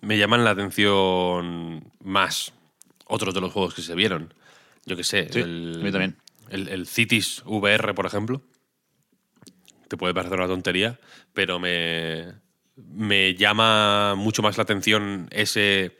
Me 0.00 0.18
llaman 0.18 0.44
la 0.44 0.50
atención 0.50 1.92
más 2.04 2.52
otros 3.06 3.34
de 3.34 3.40
los 3.40 3.52
juegos 3.52 3.74
que 3.74 3.82
se 3.82 3.94
vieron. 3.94 4.32
Yo 4.84 4.96
qué 4.96 5.04
sé. 5.04 5.28
el, 5.34 5.78
a 5.80 5.84
mí 5.84 5.90
también. 5.90 6.16
El, 6.50 6.68
el, 6.68 6.86
Cities 6.86 7.42
VR, 7.44 7.94
por 7.94 8.06
ejemplo. 8.06 8.42
Te 9.88 9.96
puede 9.96 10.14
parecer 10.14 10.38
una 10.38 10.48
tontería, 10.48 10.98
pero 11.32 11.58
me, 11.58 12.32
me 12.76 13.34
llama 13.34 14.14
mucho 14.16 14.42
más 14.42 14.56
la 14.56 14.62
atención 14.62 15.28
ese. 15.30 15.98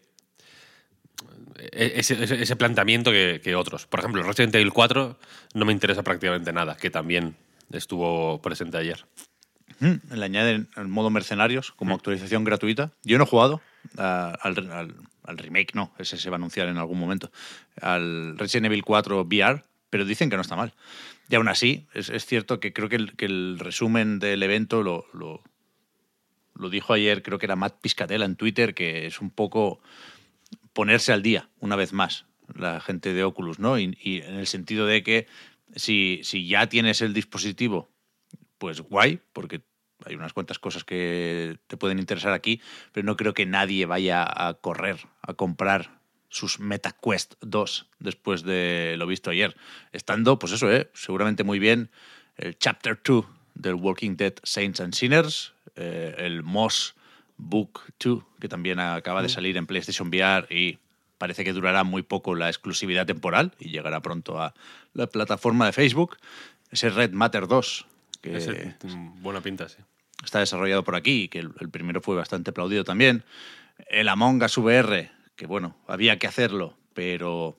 Ese, 1.73 2.23
ese, 2.23 2.57
planteamiento 2.57 3.11
que, 3.11 3.41
que, 3.43 3.55
otros. 3.57 3.87
Por 3.87 4.01
ejemplo, 4.01 4.23
Resident 4.23 4.55
Evil 4.55 4.73
4 4.73 5.19
no 5.55 5.65
me 5.65 5.73
interesa 5.73 6.03
prácticamente 6.03 6.53
nada, 6.53 6.77
que 6.77 6.91
también 6.91 7.35
estuvo 7.73 8.41
presente 8.43 8.77
ayer. 8.77 9.07
Le 9.81 10.25
añaden 10.25 10.69
el 10.77 10.89
modo 10.89 11.11
mercenarios 11.11 11.73
como 11.73 11.95
actualización 11.95 12.45
gratuita. 12.45 12.93
Yo 13.05 13.19
no 13.19 13.25
he 13.25 13.27
jugado 13.27 13.61
al, 13.97 14.95
remake, 15.27 15.75
no, 15.75 15.93
ese 15.99 16.17
se 16.17 16.31
va 16.31 16.37
a 16.37 16.39
anunciar 16.39 16.69
en 16.69 16.79
algún 16.79 16.99
momento, 16.99 17.31
al 17.81 18.39
Resident 18.39 18.67
Evil 18.67 18.85
4 18.85 19.21
VR, 19.23 19.63
pero 19.91 20.05
dicen 20.05 20.31
que 20.31 20.37
no 20.37 20.43
está 20.43 20.57
mal. 20.57 20.75
Y 21.29 21.35
aún 21.35 21.49
así, 21.49 21.87
es, 21.95 22.27
cierto 22.27 22.61
que 22.61 22.73
creo 22.73 22.89
que 22.89 23.25
el, 23.25 23.59
resumen 23.59 24.19
del 24.19 24.43
evento 24.43 24.83
lo, 24.83 25.07
lo, 25.13 26.71
dijo 26.71 26.93
ayer, 26.93 27.23
creo 27.23 27.39
que 27.39 27.47
era 27.47 27.57
Matt 27.57 27.81
Piscatella 27.81 28.25
en 28.25 28.37
Twitter, 28.37 28.75
que 28.75 29.07
es 29.07 29.21
un 29.21 29.31
poco 29.31 29.81
ponerse 30.73 31.13
al 31.13 31.23
día, 31.23 31.49
una 31.59 31.77
vez 31.77 31.93
más, 31.93 32.27
la 32.55 32.81
gente 32.81 33.13
de 33.13 33.25
Oculus, 33.25 33.59
¿no? 33.59 33.79
Y, 33.79 33.99
y 34.01 34.19
en 34.19 34.35
el 34.35 34.47
sentido 34.47 34.87
de 34.87 35.03
que 35.03 35.27
si, 35.75 36.21
si 36.23 36.47
ya 36.47 36.69
tienes 36.69 37.03
el 37.03 37.13
dispositivo 37.13 37.91
pues 38.59 38.81
guay, 38.81 39.21
porque 39.33 39.63
hay 40.05 40.15
unas 40.15 40.33
cuantas 40.33 40.59
cosas 40.59 40.85
que 40.85 41.59
te 41.67 41.77
pueden 41.77 41.99
interesar 41.99 42.33
aquí, 42.33 42.61
pero 42.93 43.07
no 43.07 43.17
creo 43.17 43.35
que 43.35 43.47
nadie 43.47 43.87
vaya 43.87 44.25
a 44.27 44.55
correr 44.55 44.99
a 45.23 45.35
comprar 45.35 46.01
sus 46.29 46.61
MetaQuest 46.61 47.35
2 47.41 47.87
después 47.99 48.43
de 48.43 48.97
lo 48.99 49.07
visto 49.07 49.31
ayer. 49.31 49.57
Estando, 49.93 50.39
pues 50.39 50.53
eso, 50.53 50.71
¿eh? 50.71 50.91
seguramente 50.95 51.45
muy 51.45 51.59
bien 51.59 51.91
el 52.37 52.59
Chapter 52.59 53.01
2 53.03 53.25
del 53.55 53.75
Walking 53.75 54.17
Dead 54.17 54.35
Saints 54.43 54.81
and 54.81 54.95
Sinners, 54.95 55.55
eh, 55.77 56.15
el 56.19 56.43
Moss 56.43 56.95
Book 57.39 57.81
2, 57.99 58.23
que 58.41 58.49
también 58.49 58.81
acaba 58.81 59.23
de 59.23 59.29
mm. 59.29 59.31
salir 59.31 59.57
en 59.57 59.67
PlayStation 59.67 60.09
VR 60.09 60.47
y 60.55 60.79
parece 61.19 61.45
que 61.45 61.53
durará 61.53 61.85
muy 61.85 62.03
poco 62.03 62.35
la 62.35 62.49
exclusividad 62.49 63.07
temporal 63.07 63.53
y 63.59 63.71
llegará 63.71 64.01
pronto 64.01 64.41
a 64.41 64.55
la 64.93 65.07
plataforma 65.07 65.67
de 65.67 65.73
Facebook. 65.73 66.19
Ese 66.71 66.91
Red 66.91 67.13
Matter 67.13 67.47
2, 67.47 67.87
buena 69.21 69.41
pinta, 69.41 69.69
sí. 69.69 69.79
Está 70.25 70.41
desarrollado 70.41 70.83
por 70.83 70.97
aquí, 70.97 71.29
que 71.29 71.39
el, 71.41 71.71
primero 71.71 72.01
fue 72.01 72.17
bastante 72.17 72.51
aplaudido 72.51 72.85
también. 72.85 73.25
El 73.89 74.09
Among 74.09 74.43
Us 74.43 74.59
VR, 74.59 75.11
que 75.37 75.47
bueno, 75.47 75.77
había 75.87 76.19
que 76.19 76.27
hacerlo, 76.27 76.77
pero 76.95 77.57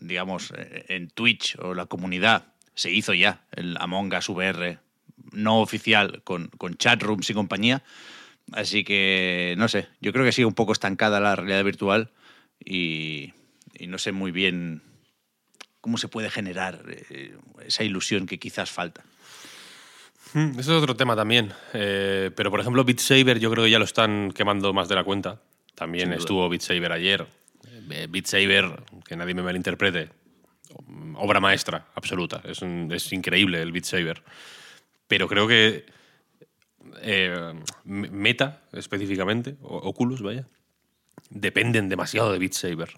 digamos, 0.00 0.52
eh, 0.56 0.86
en 0.88 1.08
Twitch 1.08 1.56
o 1.58 1.74
la 1.74 1.86
comunidad 1.86 2.52
se 2.74 2.90
hizo 2.90 3.14
ya 3.14 3.46
el 3.52 3.76
Among 3.78 4.12
Us 4.14 4.28
VR 4.28 4.78
no 5.32 5.60
oficial 5.60 6.22
con, 6.24 6.48
con 6.58 6.76
chatrooms 6.76 7.30
y 7.30 7.34
compañía. 7.34 7.82
Así 8.52 8.84
que, 8.84 9.54
no 9.58 9.68
sé, 9.68 9.88
yo 10.00 10.12
creo 10.12 10.24
que 10.24 10.32
sigue 10.32 10.46
un 10.46 10.54
poco 10.54 10.72
estancada 10.72 11.20
la 11.20 11.36
realidad 11.36 11.64
virtual 11.64 12.10
y, 12.64 13.32
y 13.74 13.86
no 13.86 13.98
sé 13.98 14.12
muy 14.12 14.30
bien 14.30 14.82
cómo 15.80 15.98
se 15.98 16.08
puede 16.08 16.30
generar 16.30 16.82
eh, 16.88 17.36
esa 17.64 17.84
ilusión 17.84 18.26
que 18.26 18.38
quizás 18.38 18.70
falta. 18.70 19.04
Hmm, 20.36 20.50
Eso 20.60 20.76
es 20.76 20.82
otro 20.82 20.94
tema 20.94 21.16
también. 21.16 21.50
Eh, 21.72 22.30
pero, 22.36 22.50
por 22.50 22.60
ejemplo, 22.60 22.84
Beat 22.84 22.98
Saber 22.98 23.38
yo 23.38 23.50
creo 23.50 23.64
que 23.64 23.70
ya 23.70 23.78
lo 23.78 23.86
están 23.86 24.32
quemando 24.32 24.74
más 24.74 24.86
de 24.86 24.94
la 24.94 25.02
cuenta. 25.02 25.40
También 25.74 26.12
estuvo 26.12 26.46
Beat 26.50 26.60
Saber 26.60 26.92
ayer. 26.92 27.26
Eh, 27.90 28.06
Beat 28.10 28.26
Saber, 28.26 28.82
que 29.06 29.16
nadie 29.16 29.32
me 29.32 29.40
malinterprete, 29.40 30.10
obra 31.14 31.40
maestra 31.40 31.86
absoluta. 31.94 32.42
Es, 32.44 32.60
es 32.62 33.12
increíble 33.14 33.62
el 33.62 33.72
Beat 33.72 33.86
Saber. 33.86 34.22
Pero 35.08 35.26
creo 35.26 35.48
que 35.48 35.86
eh, 37.00 37.54
Meta, 37.84 38.60
específicamente, 38.72 39.56
Oculus, 39.62 40.20
vaya, 40.20 40.46
dependen 41.30 41.88
demasiado 41.88 42.30
de 42.30 42.38
Beat 42.38 42.52
Saber. 42.52 42.90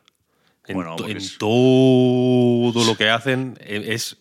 En, 0.67 0.75
bueno, 0.75 0.97
en 1.07 1.19
todo 1.39 2.85
lo 2.85 2.97
que 2.97 3.11
hacen 3.11 3.57
es 3.61 4.17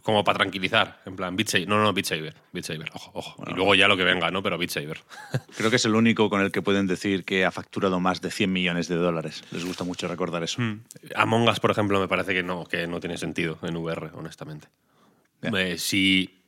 como 0.00 0.24
para 0.24 0.38
tranquilizar, 0.38 1.02
en 1.04 1.16
plan, 1.16 1.36
Beat 1.36 1.48
Saber. 1.48 1.68
No, 1.68 1.82
no, 1.82 1.92
Beat 1.92 2.06
Saber, 2.06 2.34
Beat 2.52 2.64
Saber, 2.64 2.90
ojo, 2.94 3.10
ojo. 3.12 3.44
y 3.46 3.52
luego 3.52 3.74
ya 3.74 3.88
lo 3.88 3.96
que 3.96 4.04
venga, 4.04 4.30
¿no? 4.30 4.42
Pero 4.42 4.56
Beat 4.56 4.70
Saber. 4.70 5.00
Creo 5.56 5.68
que 5.68 5.76
es 5.76 5.84
el 5.84 5.94
único 5.94 6.30
con 6.30 6.40
el 6.40 6.50
que 6.50 6.62
pueden 6.62 6.86
decir 6.86 7.24
que 7.24 7.44
ha 7.44 7.50
facturado 7.50 8.00
más 8.00 8.22
de 8.22 8.30
100 8.30 8.50
millones 8.50 8.88
de 8.88 8.96
dólares. 8.96 9.44
Les 9.50 9.64
gusta 9.64 9.84
mucho 9.84 10.08
recordar 10.08 10.42
eso. 10.42 10.62
Hmm. 10.62 10.82
Among 11.14 11.48
Us, 11.48 11.60
por 11.60 11.70
ejemplo, 11.70 12.00
me 12.00 12.08
parece 12.08 12.32
que 12.32 12.42
no, 12.42 12.64
que 12.64 12.86
no 12.86 13.00
tiene 13.00 13.18
sentido 13.18 13.58
en 13.62 13.76
VR, 13.76 14.10
honestamente. 14.14 14.68
Eh, 15.42 15.76
sí. 15.78 16.42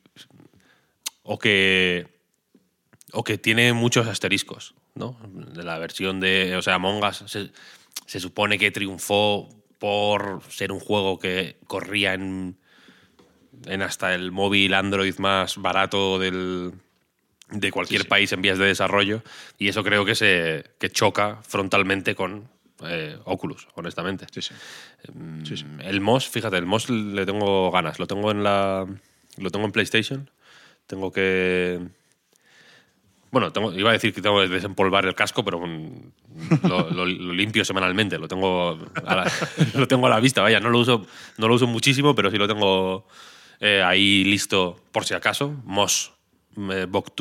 O 1.23 1.37
que. 1.37 2.15
O 3.11 3.23
que 3.23 3.37
tiene 3.37 3.73
muchos 3.73 4.07
asteriscos, 4.07 4.73
¿no? 4.95 5.19
De 5.53 5.63
la 5.63 5.77
versión 5.77 6.19
de. 6.19 6.55
O 6.55 6.61
sea, 6.63 6.75
Among 6.75 7.03
Us 7.03 7.23
se, 7.27 7.51
se 8.07 8.19
supone 8.19 8.57
que 8.57 8.71
triunfó 8.71 9.49
por 9.77 10.41
ser 10.49 10.71
un 10.71 10.79
juego 10.79 11.19
que 11.19 11.57
corría 11.67 12.13
en 12.13 12.57
en 13.65 13.81
hasta 13.81 14.13
el 14.13 14.31
móvil 14.31 14.73
Android 14.73 15.17
más 15.17 15.57
barato 15.57 16.19
del, 16.19 16.73
de 17.49 17.71
cualquier 17.71 18.07
país 18.07 18.31
en 18.31 18.41
vías 18.41 18.57
de 18.57 18.65
desarrollo. 18.65 19.21
Y 19.57 19.67
eso 19.67 19.83
creo 19.83 20.05
que 20.05 20.15
se 20.15 20.71
que 20.79 20.89
choca 20.89 21.39
frontalmente 21.43 22.15
con 22.15 22.49
eh, 22.83 23.17
Oculus, 23.25 23.67
honestamente. 23.75 24.25
Em, 25.03 25.45
sí. 25.45 25.65
El 25.81 26.01
MOS, 26.01 26.27
fíjate, 26.29 26.57
el 26.57 26.65
MOS 26.65 26.89
le 26.89 27.25
tengo 27.25 27.71
ganas. 27.71 27.99
Lo 27.99 28.07
tengo 28.07 28.31
en 28.31 28.43
la. 28.43 28.85
Lo 29.37 29.49
tengo 29.49 29.65
en 29.65 29.71
PlayStation. 29.71 30.29
Tengo 30.87 31.11
que. 31.11 31.79
Bueno, 33.31 33.51
tengo, 33.51 33.73
iba 33.73 33.89
a 33.89 33.93
decir 33.93 34.13
que 34.13 34.21
tengo 34.21 34.39
que 34.39 34.47
desempolvar 34.47 35.05
el 35.05 35.13
casco, 35.13 35.43
pero 35.43 35.61
lo, 36.63 37.05
limpio 37.05 37.65
semanalmente. 37.65 38.17
Lo 38.17 38.29
tengo, 38.29 38.79
a 39.05 39.15
la, 39.15 39.31
lo 39.73 39.87
tengo 39.87 40.07
a 40.07 40.09
la 40.09 40.19
vista, 40.19 40.41
vaya. 40.41 40.59
No 40.59 40.69
lo 40.69 40.79
uso, 40.79 41.05
no 41.37 41.47
lo 41.47 41.55
uso 41.55 41.67
muchísimo, 41.67 42.15
pero 42.15 42.31
sí 42.31 42.37
lo 42.37 42.47
tengo 42.47 43.05
eh, 43.59 43.81
ahí 43.83 44.23
listo 44.23 44.81
por 44.91 45.05
si 45.05 45.13
acaso. 45.13 45.55
Moss 45.63 46.11
eh, 46.57 46.85
Book 46.89 47.13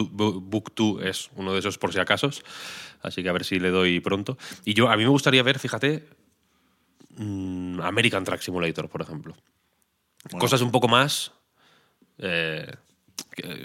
2 0.75 1.03
es 1.03 1.31
uno 1.37 1.53
de 1.53 1.59
esos 1.59 1.79
por 1.79 1.93
si 1.93 2.01
acaso. 2.01 2.31
Así 3.03 3.23
que 3.23 3.29
a 3.29 3.33
ver 3.33 3.45
si 3.45 3.59
le 3.59 3.71
doy 3.71 4.01
pronto. 4.01 4.39
Y 4.65 4.75
yo, 4.75 4.89
a 4.89 4.97
mí 4.97 5.03
me 5.03 5.11
gustaría 5.11 5.43
ver, 5.43 5.59
fíjate, 5.59 6.09
mm, 7.17 7.81
American 7.81 8.25
Track 8.25 8.41
Simulator, 8.41 8.89
por 8.89 9.03
ejemplo. 9.03 9.37
Cosas 10.39 10.63
un 10.63 10.71
poco 10.71 10.89
más. 10.89 11.33
Eh, 12.19 12.73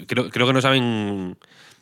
creo, 0.06 0.28
creo 0.30 0.46
que 0.46 0.52
no 0.52 0.60
saben. 0.60 1.38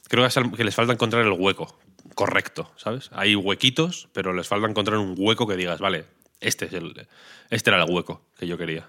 Creo 0.09 0.27
que 0.57 0.65
les 0.65 0.75
falta 0.75 0.93
encontrar 0.93 1.25
el 1.25 1.33
hueco 1.33 1.79
correcto, 2.15 2.73
¿sabes? 2.77 3.11
Hay 3.13 3.37
huequitos, 3.37 4.09
pero 4.13 4.33
les 4.33 4.49
falta 4.49 4.69
encontrar 4.69 4.99
un 4.99 5.15
hueco 5.17 5.47
que 5.47 5.57
digas, 5.57 5.79
vale, 5.79 6.05
este, 6.41 6.67
es 6.67 6.73
el, 6.73 7.07
este 7.51 7.71
era 7.71 7.83
el 7.83 7.89
hueco 7.89 8.23
que 8.37 8.47
yo 8.47 8.59
quería. 8.59 8.89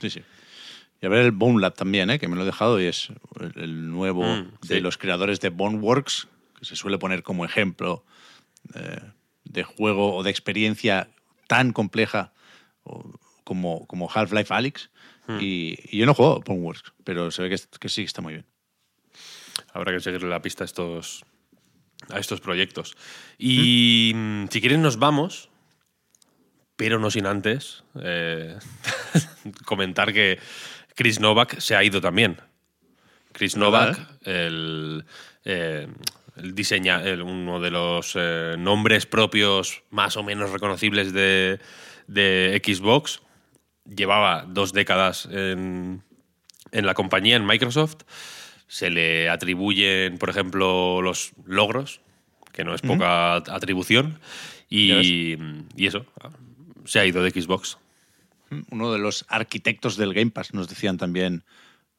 Sí, 0.00 0.10
sí. 0.10 0.22
Y 1.00 1.06
a 1.06 1.08
ver 1.08 1.24
el 1.24 1.32
Bone 1.32 1.60
Lab 1.60 1.74
también, 1.74 2.10
¿eh? 2.10 2.18
que 2.18 2.28
me 2.28 2.36
lo 2.36 2.42
he 2.42 2.46
dejado 2.46 2.80
y 2.80 2.86
es 2.86 3.10
el 3.56 3.90
nuevo 3.90 4.22
mm, 4.24 4.66
de 4.66 4.80
los 4.80 4.98
creadores 4.98 5.40
de 5.40 5.48
Boneworks, 5.48 6.28
que 6.58 6.64
se 6.66 6.76
suele 6.76 6.98
poner 6.98 7.22
como 7.22 7.44
ejemplo 7.44 8.04
eh, 8.74 9.00
de 9.44 9.62
juego 9.62 10.14
o 10.14 10.22
de 10.22 10.30
experiencia 10.30 11.08
tan 11.46 11.72
compleja 11.72 12.32
como, 13.44 13.86
como 13.86 14.10
Half-Life 14.12 14.52
Alyx. 14.52 14.90
Mm. 15.26 15.38
Y, 15.40 15.96
yo 15.96 16.04
no 16.04 16.14
juego 16.14 16.40
Boneworks, 16.44 16.92
pero 17.04 17.30
se 17.30 17.42
ve 17.42 17.50
que, 17.50 17.78
que 17.78 17.88
sí 17.88 18.02
está 18.02 18.20
muy 18.20 18.34
bien. 18.34 18.46
Habrá 19.72 19.92
que 19.92 20.00
seguirle 20.00 20.28
la 20.28 20.42
pista 20.42 20.64
a 20.64 20.66
estos, 20.66 21.24
a 22.10 22.18
estos 22.18 22.40
proyectos. 22.40 22.94
Y 23.38 24.12
¿Mm? 24.14 24.48
si 24.50 24.60
quieren 24.60 24.82
nos 24.82 24.98
vamos, 24.98 25.48
pero 26.80 26.98
no 26.98 27.10
sin 27.10 27.26
antes 27.26 27.84
eh, 28.02 28.58
comentar 29.66 30.14
que 30.14 30.38
Chris 30.94 31.20
Novak 31.20 31.58
se 31.58 31.76
ha 31.76 31.84
ido 31.84 32.00
también. 32.00 32.38
Chris 33.32 33.56
Novak, 33.56 33.98
el, 34.24 35.04
eh, 35.44 35.86
diseña, 36.36 37.02
uno 37.22 37.60
de 37.60 37.70
los 37.70 38.12
eh, 38.16 38.56
nombres 38.58 39.06
propios 39.06 39.82
más 39.90 40.16
o 40.16 40.22
menos 40.22 40.50
reconocibles 40.50 41.12
de, 41.12 41.60
Xbox, 42.64 43.22
llevaba 43.84 44.44
dos 44.48 44.72
décadas 44.72 45.28
en, 45.30 46.02
en 46.72 46.86
la 46.86 46.94
compañía, 46.94 47.36
en 47.36 47.46
Microsoft. 47.46 47.98
Se 48.66 48.90
le 48.90 49.28
atribuyen, 49.28 50.18
por 50.18 50.30
ejemplo, 50.30 51.02
los 51.02 51.32
logros, 51.44 52.00
que 52.52 52.64
no 52.64 52.74
es 52.74 52.82
poca 52.82 53.36
atribución. 53.36 54.18
Y, 54.68 55.36
y 55.76 55.86
eso, 55.86 56.06
se 56.84 57.00
ha 57.00 57.06
ido 57.06 57.22
de 57.22 57.30
Xbox. 57.30 57.78
Uno 58.70 58.92
de 58.92 58.98
los 58.98 59.24
arquitectos 59.28 59.96
del 59.96 60.14
Game 60.14 60.30
Pass, 60.30 60.54
nos 60.54 60.68
decían 60.68 60.96
también 60.98 61.44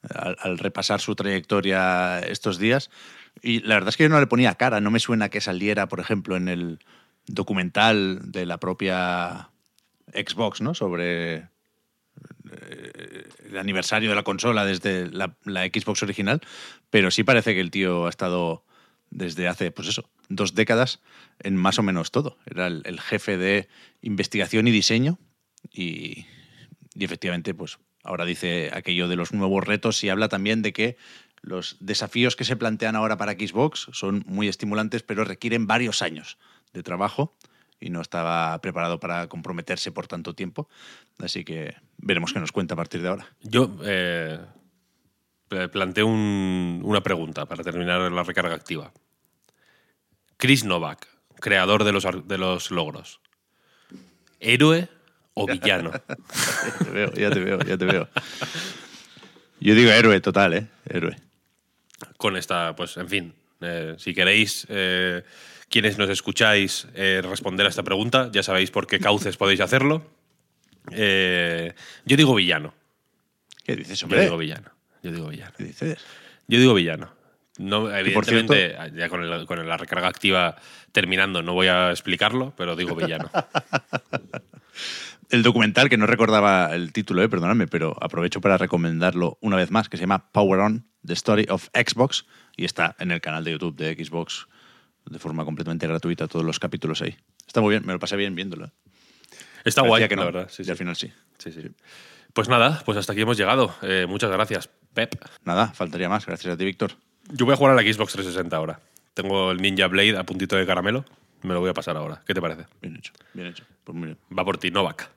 al, 0.09 0.37
al 0.39 0.57
repasar 0.57 0.99
su 0.99 1.15
trayectoria 1.15 2.19
estos 2.19 2.57
días. 2.57 2.89
Y 3.41 3.61
la 3.61 3.75
verdad 3.75 3.89
es 3.89 3.97
que 3.97 4.03
yo 4.03 4.09
no 4.09 4.19
le 4.19 4.27
ponía 4.27 4.55
cara, 4.55 4.81
no 4.81 4.91
me 4.91 4.99
suena 4.99 5.29
que 5.29 5.41
saliera, 5.41 5.87
por 5.87 5.99
ejemplo, 5.99 6.35
en 6.35 6.47
el 6.47 6.79
documental 7.27 8.31
de 8.31 8.45
la 8.45 8.59
propia 8.59 9.49
Xbox, 10.13 10.61
¿no? 10.61 10.73
Sobre 10.73 11.35
eh, 12.51 13.29
el 13.49 13.57
aniversario 13.57 14.09
de 14.09 14.15
la 14.15 14.23
consola 14.23 14.65
desde 14.65 15.09
la, 15.09 15.35
la 15.45 15.65
Xbox 15.65 16.03
original, 16.03 16.41
pero 16.89 17.11
sí 17.11 17.23
parece 17.23 17.53
que 17.53 17.61
el 17.61 17.71
tío 17.71 18.07
ha 18.07 18.09
estado 18.09 18.65
desde 19.09 19.47
hace, 19.47 19.71
pues 19.71 19.87
eso, 19.87 20.09
dos 20.29 20.55
décadas 20.55 21.01
en 21.39 21.55
más 21.55 21.79
o 21.79 21.83
menos 21.83 22.11
todo. 22.11 22.37
Era 22.45 22.67
el, 22.67 22.81
el 22.85 22.99
jefe 22.99 23.37
de 23.37 23.67
investigación 24.01 24.67
y 24.67 24.71
diseño 24.71 25.19
y, 25.71 26.25
y 26.95 27.03
efectivamente, 27.05 27.53
pues 27.53 27.79
ahora 28.03 28.25
dice 28.25 28.69
aquello 28.73 29.07
de 29.07 29.15
los 29.15 29.31
nuevos 29.33 29.65
retos 29.65 30.03
y 30.03 30.09
habla 30.09 30.27
también 30.29 30.61
de 30.61 30.73
que 30.73 30.97
los 31.41 31.77
desafíos 31.79 32.35
que 32.35 32.43
se 32.43 32.55
plantean 32.55 32.95
ahora 32.95 33.17
para 33.17 33.33
Xbox 33.33 33.87
son 33.93 34.23
muy 34.27 34.47
estimulantes, 34.47 35.01
pero 35.03 35.23
requieren 35.23 35.67
varios 35.67 36.01
años 36.01 36.37
de 36.73 36.83
trabajo 36.83 37.35
y 37.79 37.89
no 37.89 38.01
estaba 38.01 38.59
preparado 38.61 38.99
para 38.99 39.27
comprometerse 39.27 39.91
por 39.91 40.07
tanto 40.07 40.35
tiempo. 40.35 40.69
Así 41.19 41.43
que 41.43 41.75
veremos 41.97 42.31
qué 42.33 42.39
nos 42.39 42.51
cuenta 42.51 42.75
a 42.75 42.77
partir 42.77 43.01
de 43.01 43.07
ahora. 43.09 43.27
Yo 43.41 43.75
eh, 43.83 44.39
pl- 45.47 45.69
planteo 45.69 46.05
un- 46.05 46.81
una 46.83 47.01
pregunta 47.01 47.47
para 47.47 47.63
terminar 47.63 48.11
la 48.11 48.23
recarga 48.23 48.53
activa. 48.53 48.91
Chris 50.37 50.63
Novak, 50.63 51.07
creador 51.39 51.83
de 51.83 51.91
los, 51.91 52.05
de 52.27 52.37
los 52.37 52.69
logros. 52.71 53.19
¿Héroe 54.39 54.89
o 55.33 55.45
villano? 55.47 55.91
Ya 56.71 56.77
te 56.85 56.89
veo, 56.91 57.13
ya 57.13 57.29
te 57.31 57.39
veo, 57.39 57.59
ya 57.59 57.77
te 57.77 57.85
veo. 57.85 58.09
Yo 59.59 59.75
digo 59.75 59.91
héroe 59.91 60.19
total, 60.21 60.53
¿eh? 60.53 60.67
Héroe. 60.89 61.15
Con 62.17 62.35
esta, 62.37 62.75
pues, 62.75 62.97
en 62.97 63.07
fin, 63.09 63.33
eh, 63.61 63.95
si 63.97 64.13
queréis, 64.13 64.65
eh, 64.69 65.23
quienes 65.69 65.97
nos 65.97 66.09
escucháis, 66.09 66.87
eh, 66.95 67.21
responder 67.23 67.65
a 67.65 67.69
esta 67.69 67.83
pregunta, 67.83 68.29
ya 68.31 68.43
sabéis 68.43 68.71
por 68.71 68.87
qué 68.87 68.99
cauces 68.99 69.37
podéis 69.37 69.61
hacerlo. 69.61 70.05
Yo 70.89 72.17
digo 72.17 72.33
villano. 72.35 72.73
¿Qué 73.63 73.75
dices, 73.75 73.99
Yo 73.99 74.05
hombre? 74.05 74.21
digo 74.23 74.37
villano. 74.37 74.71
Yo 75.03 75.11
digo 75.11 75.27
villano. 75.29 75.51
¿Qué 75.57 75.63
dices? 75.65 75.99
Yo 76.47 76.59
digo 76.59 76.73
villano. 76.73 77.13
No, 77.59 77.81
por 77.83 77.95
evidentemente, 77.99 78.75
ya 78.95 79.07
con, 79.09 79.23
el- 79.23 79.45
con 79.45 79.67
la 79.67 79.77
recarga 79.77 80.07
activa 80.07 80.55
terminando, 80.91 81.43
no 81.43 81.53
voy 81.53 81.67
a 81.67 81.91
explicarlo, 81.91 82.53
pero 82.57 82.75
digo 82.75 82.95
villano. 82.95 83.29
El 85.31 85.43
documental, 85.43 85.87
que 85.87 85.95
no 85.95 86.07
recordaba 86.07 86.75
el 86.75 86.91
título, 86.91 87.23
eh, 87.23 87.29
perdonadme, 87.29 87.65
pero 87.65 87.95
aprovecho 88.01 88.41
para 88.41 88.57
recomendarlo 88.57 89.37
una 89.39 89.55
vez 89.55 89.71
más, 89.71 89.87
que 89.87 89.95
se 89.95 90.01
llama 90.01 90.29
Power 90.33 90.59
On, 90.59 90.85
The 91.05 91.13
Story 91.13 91.45
of 91.47 91.69
Xbox, 91.73 92.25
y 92.57 92.65
está 92.65 92.97
en 92.99 93.11
el 93.11 93.21
canal 93.21 93.45
de 93.45 93.51
YouTube 93.51 93.77
de 93.77 93.95
Xbox 93.95 94.47
de 95.05 95.19
forma 95.19 95.45
completamente 95.45 95.87
gratuita, 95.87 96.27
todos 96.27 96.45
los 96.45 96.59
capítulos 96.59 97.01
ahí. 97.01 97.15
Está 97.47 97.61
muy 97.61 97.71
bien, 97.71 97.85
me 97.85 97.93
lo 97.93 97.99
pasé 97.99 98.17
bien 98.17 98.35
viéndolo. 98.35 98.71
Está 99.63 99.81
Parecía 99.81 99.87
guay, 99.87 100.07
que 100.09 100.15
no, 100.17 100.23
la 100.23 100.31
verdad. 100.31 100.49
Sí, 100.49 100.63
y 100.63 100.65
sí. 100.65 100.71
al 100.71 100.77
final 100.77 100.97
sí. 100.97 101.13
Sí, 101.37 101.53
sí. 101.53 101.61
Pues 102.33 102.49
nada, 102.49 102.81
pues 102.85 102.97
hasta 102.97 103.13
aquí 103.13 103.21
hemos 103.21 103.37
llegado. 103.37 103.73
Eh, 103.83 104.05
muchas 104.09 104.31
gracias, 104.31 104.69
Pep. 104.93 105.15
Nada, 105.45 105.69
faltaría 105.69 106.09
más. 106.09 106.25
Gracias 106.25 106.53
a 106.53 106.57
ti, 106.57 106.65
Víctor. 106.65 106.91
Yo 107.31 107.45
voy 107.45 107.53
a 107.53 107.55
jugar 107.55 107.71
a 107.71 107.81
la 107.81 107.81
Xbox 107.81 108.11
360 108.11 108.53
ahora. 108.53 108.81
Tengo 109.13 109.51
el 109.51 109.61
Ninja 109.61 109.87
Blade 109.87 110.17
a 110.17 110.25
puntito 110.25 110.57
de 110.57 110.65
caramelo. 110.65 111.05
Me 111.43 111.53
lo 111.53 111.59
voy 111.59 111.69
a 111.69 111.73
pasar 111.73 111.97
ahora. 111.97 112.21
¿Qué 112.25 112.33
te 112.33 112.41
parece? 112.41 112.65
Bien 112.81 112.95
hecho, 112.95 113.13
bien 113.33 113.47
hecho. 113.47 113.63
Pues 113.83 113.97
muy 113.97 114.07
bien. 114.07 114.17
Va 114.37 114.45
por 114.45 114.57
ti, 114.57 114.71
Novak. 114.71 115.09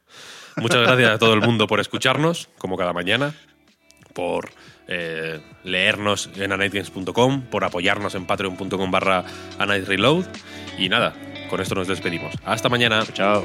Muchas 0.56 0.82
gracias 0.82 1.10
a 1.10 1.18
todo 1.18 1.34
el 1.34 1.40
mundo 1.40 1.66
por 1.66 1.80
escucharnos, 1.80 2.48
como 2.58 2.76
cada 2.76 2.92
mañana, 2.92 3.34
por 4.12 4.50
eh, 4.86 5.40
leernos 5.64 6.30
en 6.36 6.52
anightgames.com, 6.52 7.42
por 7.50 7.64
apoyarnos 7.64 8.14
en 8.14 8.26
patreon.com 8.26 8.90
barra 8.90 9.24
anightreload. 9.58 10.26
Y 10.78 10.88
nada, 10.88 11.14
con 11.50 11.60
esto 11.60 11.74
nos 11.74 11.88
despedimos. 11.88 12.34
Hasta 12.44 12.68
mañana. 12.68 13.04
Chao. 13.12 13.44